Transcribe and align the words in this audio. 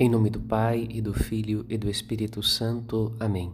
Em 0.00 0.08
nome 0.08 0.30
do 0.30 0.38
Pai 0.38 0.86
e 0.88 1.00
do 1.00 1.12
Filho 1.12 1.66
e 1.68 1.76
do 1.76 1.90
Espírito 1.90 2.40
Santo. 2.40 3.12
Amém. 3.18 3.52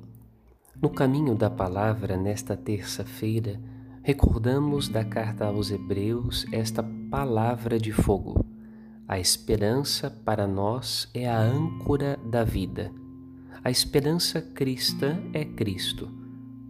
No 0.78 0.90
caminho 0.90 1.35
da 1.35 1.48
palavra, 1.48 2.19
nesta 2.19 2.54
terça-feira, 2.54 3.58
recordamos 4.03 4.87
da 4.87 5.03
carta 5.03 5.46
aos 5.46 5.71
Hebreus 5.71 6.44
esta 6.53 6.83
palavra 7.10 7.78
de 7.78 7.92
fogo. 7.92 8.44
A 9.08 9.19
esperança 9.19 10.10
para 10.10 10.46
nós 10.46 11.08
é 11.15 11.26
a 11.26 11.40
âncora 11.40 12.21
da 12.30 12.45
vida. 12.45 12.92
A 13.65 13.71
esperança 13.71 14.42
cristã 14.42 15.22
é 15.33 15.47
Cristo, 15.47 16.11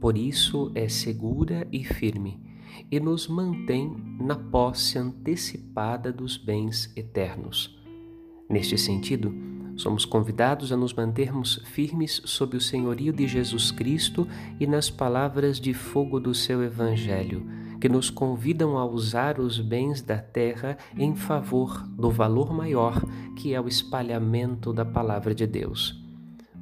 por 0.01 0.17
isso 0.17 0.71
é 0.77 0.89
segura 0.89 1.67
e 1.73 1.83
firme 1.83 2.41
e 2.93 3.01
nos 3.01 3.27
mantém 3.27 3.93
na 4.21 4.37
posse 4.37 4.99
antecipada 4.99 6.13
dos 6.13 6.37
bens 6.37 6.93
eternos. 6.97 7.77
Neste 8.49 8.79
sentido, 8.79 9.54
Somos 9.77 10.05
convidados 10.05 10.71
a 10.73 10.77
nos 10.77 10.95
mantermos 10.95 11.61
firmes 11.65 12.23
sob 12.25 12.57
o 12.57 12.61
senhorio 12.61 13.13
de 13.13 13.27
Jesus 13.27 13.71
Cristo 13.71 14.27
e 14.61 14.67
nas 14.67 14.89
palavras 14.89 15.59
de 15.59 15.75
fogo 15.75 16.21
do 16.21 16.33
seu 16.33 16.63
Evangelho, 16.63 17.45
que 17.81 17.89
nos 17.89 18.09
convidam 18.09 18.79
a 18.79 18.85
usar 18.85 19.41
os 19.41 19.59
bens 19.59 20.01
da 20.01 20.19
terra 20.19 20.79
em 20.97 21.15
favor 21.15 21.83
do 21.89 22.11
valor 22.11 22.53
maior 22.55 23.03
que 23.37 23.53
é 23.53 23.61
o 23.61 23.69
espalhamento 23.69 24.73
da 24.73 24.85
palavra 24.85 25.35
de 25.35 25.47
Deus. 25.47 26.01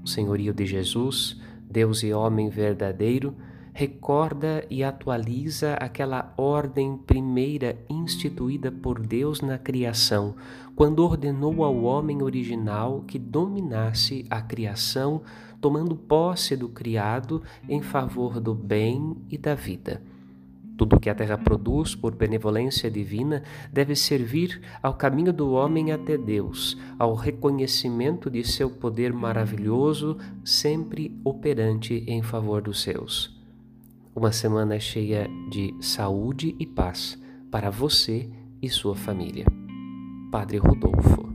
O 0.03 0.09
senhorio 0.09 0.53
de 0.53 0.67
Jesus, 0.67 1.39
Deus 1.71 2.03
e 2.03 2.13
homem 2.13 2.49
verdadeiro, 2.49 3.37
recorda 3.73 4.65
e 4.69 4.85
atualiza 4.85 5.75
aquela 5.75 6.35
ordem 6.37 6.97
primeira 6.97 7.79
instituída 7.89 8.71
por 8.71 9.01
Deus 9.01 9.41
na 9.41 9.57
criação, 9.57 10.35
quando 10.77 11.05
ordenou 11.05 11.65
ao 11.65 11.83
homem 11.83 12.23
original 12.23 13.03
que 13.07 13.19
dominasse 13.19 14.27
a 14.29 14.43
criação, 14.43 15.23
tomando 15.61 15.97
posse 15.97 16.57
do 16.57 16.69
criado 16.69 17.43
em 17.69 17.81
favor 17.81 18.41
do 18.41 18.55
bem 18.55 19.17
e 19.31 19.39
da 19.39 19.55
vida. 19.55 20.03
Tudo 20.77 20.99
que 20.99 21.09
a 21.09 21.15
terra 21.15 21.39
produz 21.39 21.95
por 21.95 22.15
benevolência 22.15 22.91
divina 22.91 23.43
deve 23.73 23.95
servir 23.95 24.61
ao 24.83 24.95
caminho 24.95 25.33
do 25.33 25.53
homem 25.53 25.93
até 25.93 26.19
Deus, 26.19 26.77
ao 26.99 27.15
reconhecimento 27.15 28.29
de 28.29 28.43
seu 28.43 28.69
poder 28.69 29.13
maravilhoso, 29.13 30.19
sempre 30.45 31.17
operante 31.25 32.05
em 32.09 32.23
favor 32.23 32.61
dos 32.63 32.83
seus. 32.83 33.42
Uma 34.15 34.31
semana 34.31 34.79
cheia 34.79 35.27
de 35.49 35.75
saúde 35.81 36.55
e 36.59 36.67
paz 36.67 37.19
para 37.51 37.71
você 37.71 38.29
e 38.61 38.69
sua 38.69 38.95
família. 38.95 39.47
Padre 40.31 40.59
Rodolfo. 40.59 41.32